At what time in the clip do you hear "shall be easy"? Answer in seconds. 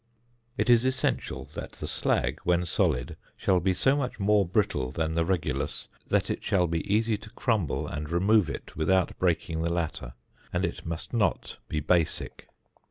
6.43-7.19